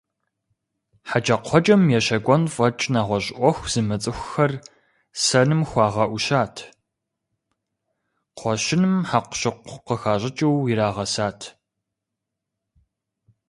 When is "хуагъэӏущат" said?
5.69-6.55